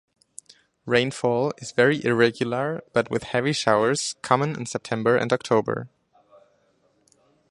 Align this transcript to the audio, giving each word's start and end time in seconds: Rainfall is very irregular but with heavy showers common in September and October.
Rainfall 0.87 1.53
is 1.59 1.73
very 1.73 2.03
irregular 2.03 2.81
but 2.91 3.11
with 3.11 3.21
heavy 3.21 3.53
showers 3.53 4.15
common 4.23 4.55
in 4.55 4.65
September 4.65 5.15
and 5.15 5.31
October. 5.31 5.89